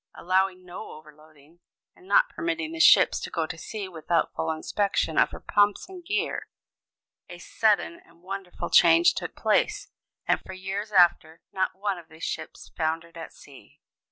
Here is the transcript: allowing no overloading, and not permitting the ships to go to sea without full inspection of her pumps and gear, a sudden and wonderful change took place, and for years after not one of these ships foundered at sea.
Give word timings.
allowing 0.15 0.65
no 0.65 0.93
overloading, 0.93 1.59
and 1.95 2.07
not 2.07 2.27
permitting 2.27 2.71
the 2.71 2.79
ships 2.79 3.19
to 3.19 3.29
go 3.29 3.45
to 3.45 3.55
sea 3.55 3.87
without 3.87 4.33
full 4.33 4.49
inspection 4.49 5.15
of 5.15 5.29
her 5.29 5.39
pumps 5.39 5.87
and 5.87 6.03
gear, 6.03 6.49
a 7.29 7.37
sudden 7.37 7.99
and 8.03 8.23
wonderful 8.23 8.71
change 8.71 9.13
took 9.13 9.35
place, 9.35 9.91
and 10.25 10.39
for 10.41 10.53
years 10.53 10.91
after 10.91 11.43
not 11.53 11.75
one 11.75 11.99
of 11.99 12.09
these 12.09 12.23
ships 12.23 12.71
foundered 12.75 13.15
at 13.15 13.31
sea. 13.31 13.79